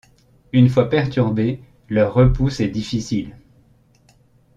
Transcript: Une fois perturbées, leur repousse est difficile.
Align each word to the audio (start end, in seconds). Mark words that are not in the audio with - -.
Une 0.51 0.67
fois 0.67 0.89
perturbées, 0.89 1.61
leur 1.87 2.15
repousse 2.15 2.59
est 2.59 2.69
difficile. 2.69 3.37